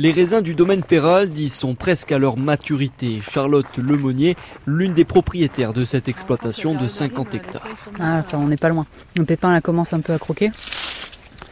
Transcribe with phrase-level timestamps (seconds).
[0.00, 3.20] Les raisins du domaine Peraldi sont presque à leur maturité.
[3.20, 4.34] Charlotte Lemonnier,
[4.64, 7.68] l'une des propriétaires de cette exploitation de 50 hectares.
[7.98, 8.86] Ah, ça, on n'est pas loin.
[9.14, 10.52] Le pépin là commence un peu à croquer.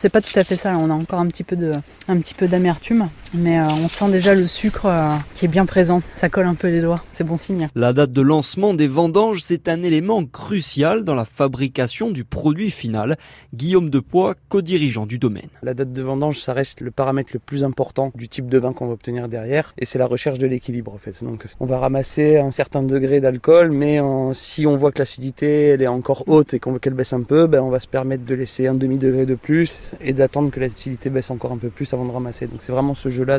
[0.00, 1.72] C'est pas tout à fait ça, on a encore un petit peu de,
[2.06, 5.66] un petit peu d'amertume, mais euh, on sent déjà le sucre euh, qui est bien
[5.66, 6.02] présent.
[6.14, 7.68] Ça colle un peu les doigts, c'est bon signe.
[7.74, 12.70] La date de lancement des vendanges, c'est un élément crucial dans la fabrication du produit
[12.70, 13.16] final.
[13.52, 15.48] Guillaume Depoix, co-dirigeant du domaine.
[15.64, 18.72] La date de vendange, ça reste le paramètre le plus important du type de vin
[18.72, 21.24] qu'on va obtenir derrière, et c'est la recherche de l'équilibre en fait.
[21.24, 23.98] Donc on va ramasser un certain degré d'alcool, mais
[24.34, 27.22] si on voit que l'acidité elle est encore haute et qu'on veut qu'elle baisse un
[27.22, 30.50] peu, ben on va se permettre de laisser un demi degré de plus et d'attendre
[30.50, 32.46] que l'acidité baisse encore un peu plus avant de ramasser.
[32.46, 33.38] Donc c'est vraiment ce jeu-là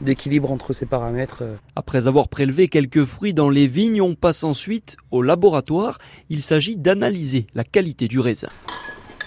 [0.00, 1.42] d'équilibre entre ces paramètres.
[1.42, 1.54] Euh.
[1.76, 5.98] Après avoir prélevé quelques fruits dans les vignes, on passe ensuite au laboratoire.
[6.30, 8.48] Il s'agit d'analyser la qualité du raisin.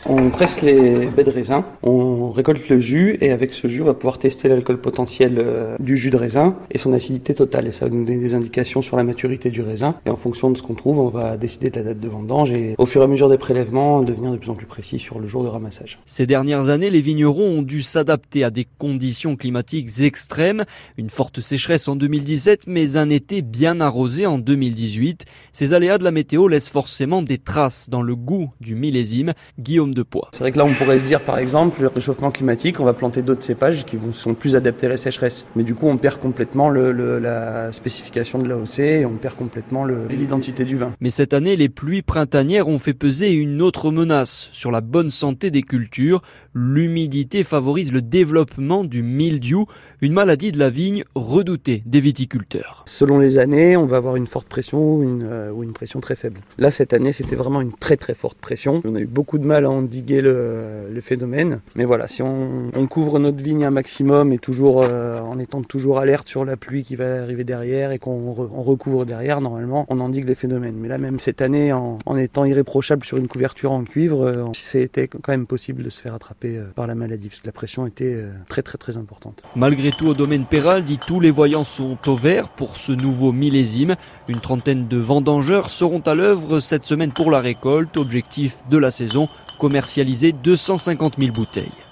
[0.07, 3.85] On presse les baies de raisin, on récolte le jus et avec ce jus, on
[3.85, 7.65] va pouvoir tester l'alcool potentiel euh, du jus de raisin et son acidité totale.
[7.65, 9.95] Et ça va nous donner des indications sur la maturité du raisin.
[10.05, 12.53] Et en fonction de ce qu'on trouve, on va décider de la date de vendange
[12.53, 15.17] et au fur et à mesure des prélèvements, devenir de plus en plus précis sur
[15.17, 15.97] le jour de ramassage.
[16.05, 20.65] Ces dernières années, les vignerons ont dû s'adapter à des conditions climatiques extrêmes.
[20.99, 25.25] Une forte sécheresse en 2017, mais un été bien arrosé en 2018.
[25.51, 29.33] Ces aléas de la météo laissent forcément des traces dans le goût du millésime.
[29.57, 29.94] Guillaume
[30.31, 32.93] c'est vrai que là, on pourrait se dire, par exemple, le réchauffement climatique, on va
[32.93, 35.45] planter d'autres cépages qui sont plus adaptés à la sécheresse.
[35.55, 40.65] Mais du coup, on perd complètement la spécification de l'AOC et on perd complètement l'identité
[40.65, 40.93] du vin.
[40.99, 45.09] Mais cette année, les pluies printanières ont fait peser une autre menace sur la bonne
[45.09, 46.21] santé des cultures.
[46.53, 49.65] L'humidité favorise le développement du mildiou,
[50.01, 52.83] une maladie de la vigne redoutée des viticulteurs.
[52.87, 55.99] Selon les années, on va avoir une forte pression ou une, euh, ou une pression
[55.99, 56.41] très faible.
[56.57, 58.81] Là, cette année, c'était vraiment une très très forte pression.
[58.85, 61.59] On a eu beaucoup de mal à endiguer le, le phénomène.
[61.75, 65.99] Mais voilà, si on, couvre notre vigne un maximum et toujours euh, en étant toujours
[65.99, 70.27] alerte sur la pluie qui va arriver derrière et qu'on recouvre derrière, normalement, on endigue
[70.27, 70.75] les phénomènes.
[70.77, 75.07] Mais là, même cette année, en, étant irréprochable sur une couverture en cuivre, euh, c'était
[75.07, 77.85] quand même possible de se faire attraper euh, par la maladie parce que la pression
[77.85, 79.41] était très très très importante.
[79.55, 83.31] Malgré tout, au domaine Péral, dit tous les voyants sont au vert pour ce nouveau
[83.31, 83.95] millésime.
[84.27, 87.97] Une trentaine de vendangeurs seront à l'œuvre cette semaine pour la récolte.
[87.97, 89.27] Objectif de la saison
[89.65, 91.84] commercialiser 250 000 bouteilles.